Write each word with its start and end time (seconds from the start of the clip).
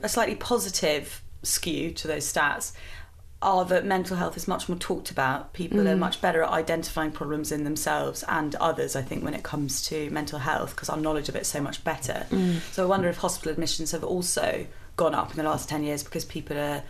a 0.00 0.08
slightly 0.08 0.36
positive 0.36 1.22
skew 1.42 1.90
to 1.90 2.06
those 2.06 2.30
stats 2.32 2.72
are 3.40 3.64
that 3.64 3.84
mental 3.84 4.16
health 4.16 4.36
is 4.36 4.48
much 4.48 4.68
more 4.68 4.78
talked 4.78 5.10
about. 5.10 5.52
People 5.52 5.80
are 5.88 5.94
mm. 5.94 5.98
much 5.98 6.20
better 6.20 6.42
at 6.42 6.50
identifying 6.50 7.10
problems 7.10 7.52
in 7.52 7.64
themselves 7.64 8.24
and 8.28 8.54
others, 8.56 8.96
I 8.96 9.02
think, 9.02 9.24
when 9.24 9.34
it 9.34 9.42
comes 9.42 9.82
to 9.88 10.10
mental 10.10 10.40
health, 10.40 10.74
because 10.74 10.88
our 10.88 10.96
knowledge 10.96 11.28
of 11.28 11.36
it's 11.36 11.48
so 11.48 11.60
much 11.60 11.82
better. 11.84 12.26
Mm. 12.30 12.60
So 12.72 12.84
I 12.84 12.86
wonder 12.86 13.08
if 13.08 13.16
hospital 13.16 13.52
admissions 13.52 13.92
have 13.92 14.04
also 14.04 14.66
gone 14.96 15.14
up 15.14 15.30
in 15.30 15.36
the 15.36 15.44
last 15.44 15.68
10 15.68 15.84
years 15.84 16.02
because 16.02 16.24
people 16.24 16.56
are 16.58 16.82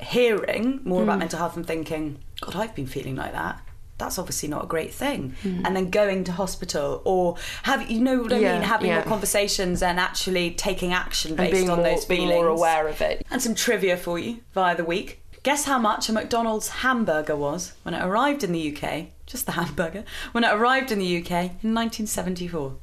hearing 0.00 0.80
more 0.84 1.02
about 1.02 1.16
mm. 1.16 1.20
mental 1.20 1.38
health 1.38 1.56
and 1.56 1.66
thinking, 1.66 2.18
God, 2.40 2.56
I've 2.56 2.74
been 2.74 2.86
feeling 2.86 3.16
like 3.16 3.32
that. 3.32 3.60
That's 4.02 4.18
obviously 4.18 4.48
not 4.48 4.64
a 4.64 4.66
great 4.66 4.92
thing. 4.92 5.34
And 5.64 5.74
then 5.76 5.90
going 5.90 6.24
to 6.24 6.32
hospital 6.32 7.00
or 7.04 7.36
have 7.62 7.80
you 7.90 8.00
know 8.00 8.18
what 8.22 8.32
I 8.32 8.38
Yeah, 8.38 8.52
mean, 8.54 8.62
having 8.62 8.88
yeah. 8.88 8.96
more 8.96 9.04
conversations 9.14 9.82
and 9.82 9.98
actually 10.00 10.46
taking 10.68 10.92
action 10.92 11.36
based 11.36 11.52
being 11.52 11.70
on 11.70 11.78
more, 11.78 11.88
those 11.90 12.04
feelings. 12.04 12.30
more 12.32 12.48
aware 12.48 12.88
of 12.88 13.00
it. 13.00 13.24
And 13.30 13.40
some 13.40 13.54
trivia 13.54 13.96
for 13.96 14.18
you 14.18 14.40
via 14.54 14.74
the 14.76 14.84
week. 14.84 15.20
Guess 15.44 15.64
how 15.64 15.78
much 15.78 16.08
a 16.08 16.12
McDonald's 16.12 16.68
hamburger 16.84 17.34
was 17.36 17.72
when 17.84 17.94
it 17.94 18.02
arrived 18.04 18.44
in 18.44 18.52
the 18.52 18.64
UK? 18.76 19.06
Just 19.26 19.46
the 19.46 19.52
hamburger. 19.60 20.04
When 20.32 20.44
it 20.44 20.52
arrived 20.52 20.90
in 20.92 20.98
the 20.98 21.10
UK 21.20 21.30
in 21.64 21.74
1974. 21.74 22.74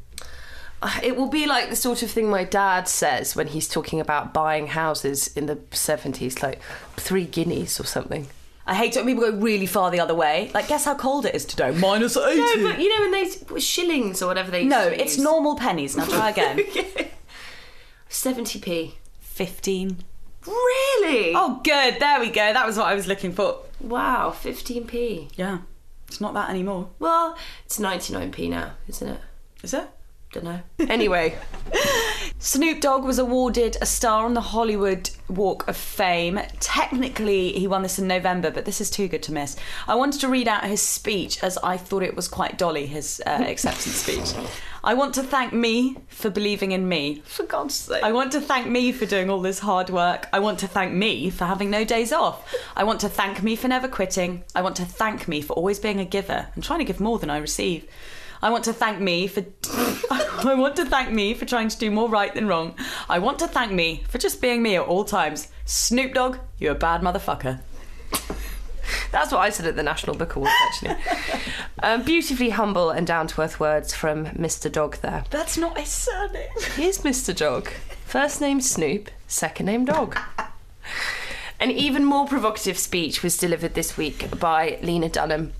Uh, 0.82 0.99
It 1.04 1.16
will 1.18 1.27
be 1.30 1.46
like 1.46 1.70
the 1.70 1.76
sort 1.76 2.04
of 2.04 2.10
thing 2.12 2.30
my 2.30 2.44
dad 2.46 2.88
says 2.88 3.36
when 3.36 3.48
he's 3.48 3.68
talking 3.68 3.99
about 3.99 4.34
buying 4.34 4.68
houses 4.68 5.27
in 5.36 5.46
the 5.46 5.58
70s, 5.72 6.41
like 6.41 6.62
three 6.96 7.26
guineas 7.26 7.80
or 7.80 7.86
something. 7.86 8.27
I 8.70 8.76
hate 8.76 8.96
it 8.96 9.04
when 9.04 9.16
people 9.16 9.32
go 9.32 9.38
really 9.38 9.66
far 9.66 9.90
the 9.90 10.00
other 10.00 10.14
way. 10.14 10.52
Like, 10.54 10.68
guess 10.68 10.86
how 10.86 10.94
cold 10.96 11.26
it 11.26 11.34
is 11.34 11.44
today? 11.44 11.72
Minus 11.72 12.16
80. 12.16 12.38
No, 12.40 12.70
but 12.70 12.80
you 12.80 12.88
know 12.96 13.02
when 13.10 13.12
they 13.54 13.60
shillings 13.60 14.22
or 14.22 14.27
whatever 14.27 14.52
they 14.52 14.64
No, 14.64 14.88
used 14.90 15.02
it's 15.02 15.16
use. 15.18 15.23
normal 15.23 15.55
pennies. 15.55 15.98
Now 15.98 16.05
try 16.05 16.30
again. 16.30 16.60
70p. 18.10 18.94
15. 19.22 19.98
Really? 20.46 21.34
Oh, 21.36 21.62
good. 21.63 22.00
There 22.00 22.20
we 22.20 22.27
go. 22.30 22.54
That 22.54 22.66
was 22.66 22.77
what 22.77 22.88
I 22.88 22.96
was 22.96 23.08
looking 23.08 23.32
for. 23.34 23.60
wow, 23.80 24.32
15p. 24.35 25.32
Yeah. 25.36 25.60
It's 26.08 26.20
not 26.21 26.34
that 26.34 26.49
anymore. 26.49 26.90
Well, 26.99 27.38
it's 27.65 27.80
99p 27.80 28.49
now, 28.49 28.74
isn't 28.88 29.08
it? 29.08 29.20
Is 29.63 29.74
it? 29.74 29.88
Don't 30.32 30.43
know. 30.46 30.60
Anyway, 30.80 31.38
Snoop 32.41 32.79
Dogg 32.79 33.04
was 33.04 33.20
awarded 33.20 33.76
a 33.82 33.85
star 33.85 34.23
on 34.23 34.34
the 34.34 34.40
Hollywood 34.40 35.09
Walk 35.27 35.68
of 35.68 35.76
Fame. 35.76 36.40
Technically, 36.62 37.51
he 37.51 37.68
won 37.68 37.84
this 37.84 37.99
in 37.99 38.07
November, 38.07 38.49
but 38.49 38.63
this 38.63 38.79
is 38.79 38.90
too 38.90 39.09
good 39.09 39.21
to 39.23 39.34
miss. 39.34 39.57
I 39.90 39.96
wanted 39.96 40.21
to 40.21 40.29
read 40.29 40.48
out 40.48 40.63
his 40.63 40.81
speech 40.81 41.43
as 41.43 41.57
I 41.57 41.76
thought 41.76 42.01
it 42.01 42.15
was 42.15 42.29
quite 42.29 42.57
dolly, 42.57 42.85
his 42.85 43.21
uh, 43.27 43.43
acceptance 43.46 43.96
speech. 43.96 44.34
I 44.85 44.93
want 44.93 45.15
to 45.15 45.23
thank 45.23 45.51
me 45.51 45.98
for 46.07 46.29
believing 46.29 46.71
in 46.71 46.87
me. 46.87 47.21
for 47.26 47.43
God's 47.43 47.76
sake. 47.76 48.04
I 48.04 48.13
want 48.13 48.31
to 48.31 48.40
thank 48.40 48.68
me 48.68 48.93
for 48.93 49.05
doing 49.05 49.29
all 49.29 49.41
this 49.41 49.59
hard 49.59 49.90
work. 49.90 50.29
I 50.31 50.40
want 50.40 50.59
to 50.59 50.68
thank 50.68 50.93
me 50.93 51.29
for 51.29 51.43
having 51.43 51.70
no 51.70 51.84
days 51.84 52.13
off. 52.13 52.55
I 52.74 52.85
want 52.85 53.01
to 53.01 53.09
thank 53.09 53.43
me 53.43 53.57
for 53.57 53.68
never 53.68 53.90
quitting. 53.90 54.46
I 54.55 54.62
want 54.62 54.77
to 54.77 54.85
thank 54.85 55.27
me 55.27 55.41
for 55.41 55.51
always 55.53 55.77
being 55.77 55.99
a 55.99 56.05
giver 56.05 56.48
and 56.55 56.63
trying 56.63 56.79
to 56.79 56.85
give 56.85 57.01
more 57.01 57.20
than 57.20 57.29
I 57.29 57.37
receive. 57.37 57.85
I 58.41 58.49
want 58.49 58.63
to 58.65 58.73
thank 58.73 58.99
me 58.99 59.27
for 59.27 59.43
I 60.12 60.55
want 60.55 60.76
to 60.77 60.85
thank 60.85 61.12
me 61.12 61.34
for 61.34 61.45
trying 61.45 61.68
to 61.68 61.77
do 61.77 61.91
more 61.91 62.09
right 62.09 62.34
than 62.34 62.48
wrong. 62.48 62.76
I 63.09 63.20
want 63.20 63.40
to 63.40 63.48
thank 63.48 63.71
me 63.71 64.03
for 64.07 64.18
just 64.18 64.41
being 64.41 64.62
me 64.62 64.75
at 64.75 64.84
all 64.84 65.03
times. 65.03 65.50
Snoop 65.66 66.13
Dogg, 66.13 66.38
you're 66.57 66.72
a 66.72 66.75
bad 66.75 67.01
motherfucker. 67.01 67.59
That's 69.12 69.31
what 69.31 69.40
I 69.40 69.50
said 69.50 69.66
at 69.66 69.75
the 69.75 69.84
National 69.84 70.16
Book 70.16 70.35
Awards, 70.35 70.53
actually. 70.68 70.96
um, 71.84 72.03
beautifully 72.03 72.51
humble 72.51 72.90
and 72.90 73.06
down 73.06 73.28
to 73.28 73.41
earth 73.41 73.59
words 73.59 73.94
from 73.94 74.28
Mr. 74.28 74.72
Dog 74.72 74.97
there. 74.97 75.25
That's 75.29 75.57
not 75.57 75.78
his 75.78 75.90
surname. 75.90 76.47
Here's 76.75 77.00
Mr. 77.00 77.35
Dog. 77.35 77.69
First 78.06 78.41
name 78.41 78.62
Snoop, 78.62 79.09
second 79.28 79.66
name 79.66 79.85
Dog. 79.85 80.18
An 81.59 81.72
even 81.72 82.06
more 82.06 82.25
provocative 82.25 82.78
speech 82.78 83.22
was 83.22 83.38
delivered 83.38 83.74
this 83.74 83.97
week 83.97 84.40
by 84.40 84.79
Lena 84.81 85.09
Dunham. 85.09 85.53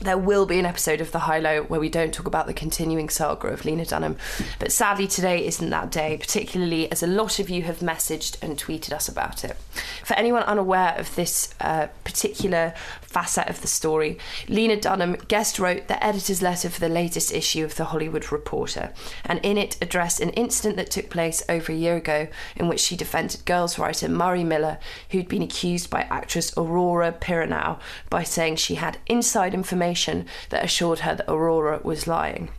There 0.00 0.18
will 0.18 0.44
be 0.44 0.58
an 0.58 0.66
episode 0.66 1.00
of 1.00 1.10
The 1.10 1.20
High 1.20 1.38
Low 1.38 1.62
where 1.62 1.80
we 1.80 1.88
don't 1.88 2.12
talk 2.12 2.26
about 2.26 2.46
the 2.46 2.52
continuing 2.52 3.08
saga 3.08 3.48
of 3.48 3.64
Lena 3.64 3.86
Dunham, 3.86 4.18
but 4.58 4.70
sadly 4.70 5.06
today 5.06 5.46
isn't 5.46 5.70
that 5.70 5.90
day, 5.90 6.18
particularly 6.18 6.92
as 6.92 7.02
a 7.02 7.06
lot 7.06 7.38
of 7.38 7.48
you 7.48 7.62
have 7.62 7.78
messaged 7.78 8.36
and 8.42 8.58
tweeted 8.58 8.92
us 8.92 9.08
about 9.08 9.42
it. 9.42 9.56
For 10.04 10.12
anyone 10.14 10.42
unaware 10.42 10.94
of 10.98 11.14
this 11.14 11.54
uh, 11.62 11.86
particular 12.04 12.74
facet 13.00 13.48
of 13.48 13.62
the 13.62 13.66
story, 13.66 14.18
Lena 14.48 14.78
Dunham 14.78 15.14
guest 15.28 15.58
wrote 15.58 15.88
the 15.88 16.04
editor's 16.04 16.42
letter 16.42 16.68
for 16.68 16.80
the 16.80 16.90
latest 16.90 17.32
issue 17.32 17.64
of 17.64 17.76
The 17.76 17.86
Hollywood 17.86 18.30
Reporter, 18.30 18.92
and 19.24 19.40
in 19.42 19.56
it 19.56 19.78
addressed 19.80 20.20
an 20.20 20.30
incident 20.30 20.76
that 20.76 20.90
took 20.90 21.08
place 21.08 21.42
over 21.48 21.72
a 21.72 21.74
year 21.74 21.96
ago 21.96 22.28
in 22.54 22.68
which 22.68 22.80
she 22.80 22.96
defended 22.96 23.46
girls 23.46 23.78
writer 23.78 24.10
Murray 24.10 24.44
Miller, 24.44 24.78
who'd 25.10 25.26
been 25.26 25.40
accused 25.40 25.88
by 25.88 26.02
actress 26.02 26.52
Aurora 26.58 27.12
Perrineau 27.12 27.78
by 28.10 28.22
saying 28.22 28.56
she 28.56 28.74
had 28.74 28.98
inside 29.06 29.54
information 29.54 29.85
that 29.94 30.64
assured 30.64 31.00
her 31.00 31.14
that 31.14 31.30
Aurora 31.30 31.80
was 31.82 32.06
lying. 32.06 32.50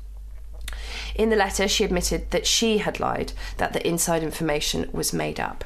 In 1.16 1.30
the 1.30 1.36
letter, 1.36 1.68
she 1.68 1.84
admitted 1.84 2.32
that 2.32 2.46
she 2.46 2.78
had 2.80 3.00
lied, 3.00 3.34
that 3.58 3.74
the 3.74 3.86
inside 3.88 4.24
information 4.24 4.90
was 4.92 5.14
made 5.14 5.40
up. 5.40 5.64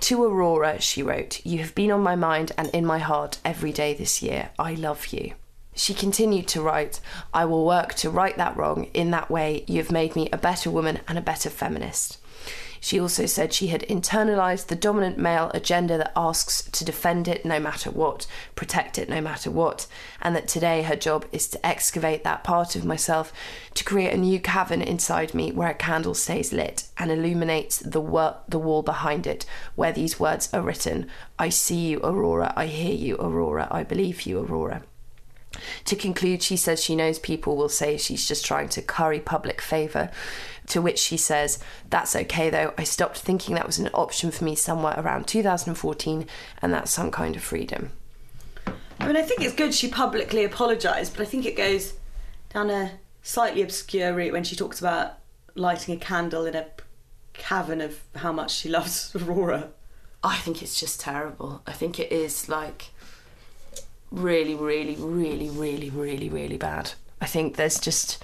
To 0.00 0.24
Aurora, 0.24 0.80
she 0.80 1.02
wrote, 1.02 1.44
You 1.46 1.58
have 1.58 1.74
been 1.74 1.92
on 1.92 2.02
my 2.02 2.16
mind 2.16 2.52
and 2.58 2.68
in 2.70 2.84
my 2.84 2.98
heart 2.98 3.38
every 3.44 3.72
day 3.72 3.94
this 3.94 4.20
year. 4.20 4.50
I 4.58 4.74
love 4.74 5.08
you. 5.08 5.34
She 5.74 5.94
continued 5.94 6.48
to 6.48 6.60
write, 6.60 7.00
I 7.32 7.44
will 7.44 7.64
work 7.64 7.94
to 7.94 8.10
right 8.10 8.36
that 8.36 8.56
wrong. 8.56 8.88
In 8.92 9.12
that 9.12 9.30
way, 9.30 9.64
you 9.68 9.78
have 9.78 9.92
made 9.92 10.16
me 10.16 10.28
a 10.32 10.36
better 10.36 10.70
woman 10.70 11.00
and 11.06 11.16
a 11.16 11.22
better 11.22 11.48
feminist. 11.48 12.18
She 12.80 12.98
also 12.98 13.26
said 13.26 13.52
she 13.52 13.66
had 13.66 13.82
internalized 13.82 14.66
the 14.66 14.74
dominant 14.74 15.18
male 15.18 15.50
agenda 15.52 15.98
that 15.98 16.12
asks 16.16 16.62
to 16.70 16.84
defend 16.84 17.28
it 17.28 17.44
no 17.44 17.60
matter 17.60 17.90
what, 17.90 18.26
protect 18.54 18.98
it 18.98 19.08
no 19.08 19.20
matter 19.20 19.50
what, 19.50 19.86
and 20.22 20.34
that 20.34 20.48
today 20.48 20.82
her 20.82 20.96
job 20.96 21.26
is 21.30 21.46
to 21.48 21.66
excavate 21.66 22.24
that 22.24 22.42
part 22.42 22.74
of 22.76 22.84
myself 22.86 23.34
to 23.74 23.84
create 23.84 24.14
a 24.14 24.16
new 24.16 24.40
cavern 24.40 24.80
inside 24.80 25.34
me 25.34 25.52
where 25.52 25.70
a 25.70 25.74
candle 25.74 26.14
stays 26.14 26.52
lit 26.54 26.88
and 26.96 27.10
illuminates 27.10 27.78
the, 27.78 28.00
wor- 28.00 28.38
the 28.48 28.58
wall 28.58 28.82
behind 28.82 29.26
it 29.26 29.44
where 29.74 29.92
these 29.92 30.18
words 30.18 30.52
are 30.54 30.62
written. 30.62 31.06
I 31.38 31.50
see 31.50 31.90
you, 31.90 32.00
Aurora, 32.02 32.52
I 32.56 32.66
hear 32.66 32.94
you, 32.94 33.16
Aurora, 33.16 33.68
I 33.70 33.84
believe 33.84 34.22
you, 34.22 34.40
Aurora. 34.40 34.82
To 35.86 35.96
conclude, 35.96 36.42
she 36.42 36.56
says 36.56 36.82
she 36.82 36.96
knows 36.96 37.18
people 37.18 37.56
will 37.56 37.68
say 37.68 37.96
she's 37.96 38.26
just 38.26 38.44
trying 38.44 38.68
to 38.70 38.82
curry 38.82 39.20
public 39.20 39.60
favour. 39.60 40.10
To 40.68 40.80
which 40.80 40.98
she 40.98 41.16
says, 41.16 41.58
That's 41.88 42.14
okay 42.14 42.50
though, 42.50 42.72
I 42.78 42.84
stopped 42.84 43.18
thinking 43.18 43.54
that 43.56 43.66
was 43.66 43.78
an 43.78 43.90
option 43.92 44.30
for 44.30 44.44
me 44.44 44.54
somewhere 44.54 44.94
around 44.96 45.26
2014, 45.26 46.26
and 46.62 46.72
that's 46.72 46.92
some 46.92 47.10
kind 47.10 47.34
of 47.34 47.42
freedom. 47.42 47.92
I 49.00 49.06
mean, 49.06 49.16
I 49.16 49.22
think 49.22 49.40
it's 49.40 49.54
good 49.54 49.74
she 49.74 49.88
publicly 49.88 50.44
apologised, 50.44 51.16
but 51.16 51.22
I 51.22 51.26
think 51.26 51.46
it 51.46 51.56
goes 51.56 51.94
down 52.50 52.70
a 52.70 52.92
slightly 53.22 53.62
obscure 53.62 54.14
route 54.14 54.32
when 54.32 54.44
she 54.44 54.54
talks 54.54 54.78
about 54.78 55.14
lighting 55.54 55.96
a 55.96 55.98
candle 55.98 56.46
in 56.46 56.54
a 56.54 56.66
cavern 57.32 57.80
of 57.80 58.00
how 58.16 58.32
much 58.32 58.54
she 58.54 58.68
loves 58.68 59.14
Aurora. 59.16 59.70
I 60.22 60.36
think 60.36 60.62
it's 60.62 60.78
just 60.78 61.00
terrible. 61.00 61.62
I 61.66 61.72
think 61.72 61.98
it 61.98 62.12
is 62.12 62.48
like 62.48 62.90
really, 64.10 64.54
really, 64.54 64.96
really, 64.96 65.50
really, 65.50 65.90
really, 65.90 66.28
really 66.28 66.56
bad. 66.56 66.92
I 67.20 67.26
think 67.26 67.56
there's 67.56 67.78
just 67.78 68.22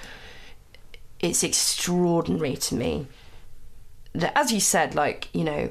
it's 1.20 1.42
extraordinary 1.42 2.56
to 2.56 2.74
me 2.74 3.06
that, 4.14 4.36
as 4.38 4.52
you 4.52 4.60
said, 4.60 4.94
like 4.94 5.28
you 5.32 5.44
know, 5.44 5.70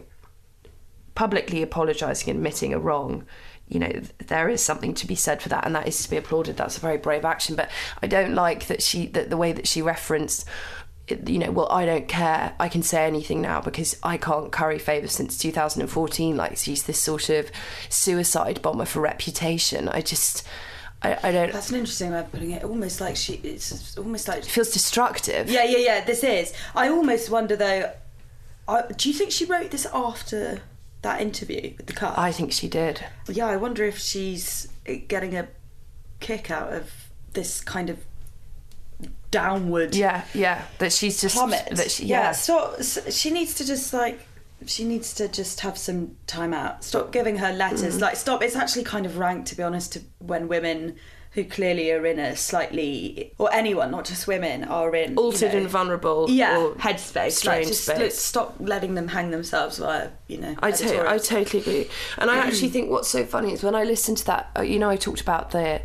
publicly 1.15 1.61
apologising 1.61 2.35
admitting 2.35 2.73
a 2.73 2.79
wrong. 2.79 3.25
You 3.67 3.79
know, 3.79 4.01
there 4.27 4.47
is 4.47 4.61
something 4.61 4.93
to 4.93 5.07
be 5.07 5.15
said 5.15 5.41
for 5.41 5.49
that, 5.49 5.65
and 5.65 5.75
that 5.75 5.87
is 5.87 6.03
to 6.03 6.09
be 6.09 6.17
applauded. 6.17 6.55
That's 6.55 6.77
a 6.77 6.81
very 6.81 6.97
brave 6.97 7.25
action. 7.25 7.55
But 7.55 7.71
I 8.01 8.07
don't 8.07 8.35
like 8.35 8.67
that 8.67 8.83
she 8.83 9.07
that 9.07 9.31
the 9.31 9.37
way 9.37 9.53
that 9.53 9.67
she 9.67 9.81
referenced 9.81 10.47
you 11.07 11.37
know, 11.37 11.51
well, 11.51 11.71
I 11.71 11.85
don't 11.85 12.07
care. 12.07 12.53
I 12.59 12.67
can 12.67 12.81
say 12.81 13.05
anything 13.05 13.41
now 13.41 13.61
because 13.61 13.97
I 14.01 14.17
can't 14.17 14.51
curry 14.51 14.79
favour 14.79 15.07
since 15.07 15.37
2014. 15.37 16.35
Like, 16.35 16.57
she's 16.57 16.83
this 16.83 16.99
sort 16.99 17.29
of 17.29 17.51
suicide 17.89 18.61
bomber 18.61 18.85
for 18.85 19.01
reputation. 19.01 19.87
I 19.87 20.01
just, 20.01 20.45
I, 21.03 21.17
I 21.21 21.31
don't. 21.31 21.53
That's 21.53 21.69
an 21.69 21.75
interesting 21.77 22.11
way 22.11 22.19
of 22.19 22.31
putting 22.31 22.51
it. 22.51 22.63
Almost 22.63 23.01
like 23.01 23.15
she, 23.15 23.33
it's 23.43 23.97
almost 23.97 24.27
like 24.27 24.39
It 24.39 24.45
feels 24.45 24.71
destructive. 24.71 25.49
Yeah, 25.49 25.63
yeah, 25.63 25.77
yeah. 25.77 26.05
This 26.05 26.23
is. 26.23 26.53
I 26.75 26.89
almost 26.89 27.29
wonder 27.29 27.55
though. 27.55 27.91
I, 28.67 28.83
do 28.97 29.09
you 29.09 29.13
think 29.15 29.31
she 29.31 29.45
wrote 29.45 29.69
this 29.69 29.85
after 29.93 30.61
that 31.03 31.21
interview 31.21 31.73
with 31.77 31.85
the 31.85 31.93
cut? 31.93 32.17
I 32.17 32.31
think 32.31 32.51
she 32.51 32.67
did. 32.67 33.05
yeah, 33.27 33.45
I 33.45 33.57
wonder 33.57 33.83
if 33.83 33.99
she's 33.99 34.67
getting 35.07 35.35
a 35.35 35.47
kick 36.19 36.49
out 36.49 36.73
of 36.73 36.91
this 37.33 37.61
kind 37.61 37.91
of 37.91 37.99
downward 39.31 39.95
Yeah, 39.95 40.23
yeah. 40.33 40.63
That 40.79 40.91
she's 40.93 41.19
just 41.21 41.35
plummet. 41.35 41.67
That 41.71 41.91
she, 41.91 42.05
yeah, 42.05 42.21
yeah. 42.23 42.31
stop. 42.31 42.75
s- 42.79 43.15
She 43.15 43.31
needs 43.31 43.53
to 43.55 43.65
just 43.65 43.93
like. 43.93 44.19
She 44.65 44.83
needs 44.85 45.13
to 45.15 45.27
just 45.27 45.59
have 45.59 45.77
some 45.77 46.15
time 46.27 46.53
out. 46.53 46.83
Stop 46.83 47.11
giving 47.11 47.37
her 47.37 47.51
letters. 47.51 47.99
Like, 48.01 48.15
stop. 48.15 48.41
It's 48.41 48.55
actually 48.55 48.83
kind 48.85 49.05
of 49.05 49.17
rank, 49.17 49.45
to 49.47 49.55
be 49.55 49.61
honest, 49.61 49.93
to 49.93 50.01
when 50.19 50.47
women 50.47 50.95
who 51.31 51.43
clearly 51.43 51.91
are 51.91 52.05
in 52.05 52.17
a 52.17 52.35
slightly, 52.37 53.33
or 53.37 53.53
anyone, 53.53 53.91
not 53.91 54.05
just 54.05 54.25
women, 54.25 54.63
are 54.63 54.95
in 54.95 55.17
Altered 55.17 55.47
you 55.47 55.49
know, 55.49 55.57
and 55.57 55.67
vulnerable. 55.69 56.27
yeah 56.29 56.57
or 56.57 56.73
headspace. 56.75 57.33
strange 57.33 57.65
like, 57.67 57.75
space. 57.75 57.99
let- 57.99 58.13
stop 58.13 58.55
letting 58.59 58.95
them 58.95 59.09
hang 59.09 59.29
themselves 59.31 59.77
via 59.77 60.09
you 60.29 60.37
know. 60.37 60.55
I, 60.59 60.71
to- 60.71 61.09
I 61.09 61.17
totally 61.17 61.61
agree. 61.61 61.89
And 62.17 62.31
I 62.31 62.37
actually 62.37 62.69
think 62.75 62.89
what's 62.89 63.09
so 63.09 63.25
funny 63.25 63.51
is 63.51 63.61
when 63.61 63.75
I 63.75 63.83
listened 63.83 64.17
to 64.19 64.25
that, 64.27 64.49
uh, 64.57 64.61
you 64.61 64.79
know, 64.79 64.89
I 64.89 64.95
talked 64.95 65.19
about 65.19 65.51
the 65.51 65.81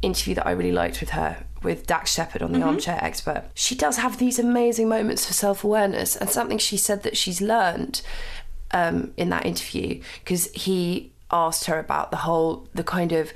interview 0.00 0.34
that 0.36 0.46
I 0.46 0.52
really 0.52 0.72
liked 0.72 1.00
with 1.00 1.10
her, 1.10 1.44
with 1.64 1.86
Dax 1.86 2.12
Shepard 2.12 2.42
on 2.42 2.52
the 2.52 2.62
Armchair 2.62 2.98
Expert. 3.02 3.44
She 3.54 3.74
does 3.74 3.96
have 3.96 4.18
these 4.18 4.38
amazing 4.38 4.88
moments 4.88 5.26
for 5.26 5.32
self 5.32 5.64
awareness, 5.64 6.14
and 6.16 6.30
something 6.30 6.58
she 6.58 6.76
said 6.76 7.02
that 7.02 7.16
she's 7.16 7.40
learned 7.40 8.02
um, 8.70 9.12
in 9.16 9.30
that 9.30 9.46
interview, 9.46 10.00
because 10.22 10.50
he 10.52 11.12
asked 11.30 11.64
her 11.64 11.78
about 11.78 12.10
the 12.10 12.18
whole, 12.18 12.68
the 12.74 12.84
kind 12.84 13.12
of 13.12 13.32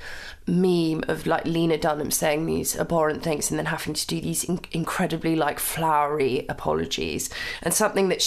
meme 0.47 1.03
of 1.07 1.27
like 1.27 1.45
Lena 1.45 1.77
Dunham 1.77 2.09
saying 2.09 2.45
these 2.45 2.77
abhorrent 2.79 3.21
things 3.21 3.51
and 3.51 3.59
then 3.59 3.67
having 3.67 3.93
to 3.93 4.07
do 4.07 4.19
these 4.19 4.43
in- 4.43 4.61
incredibly 4.71 5.35
like 5.35 5.59
flowery 5.59 6.45
apologies, 6.49 7.29
and 7.61 7.73
something 7.73 8.09
that 8.09 8.17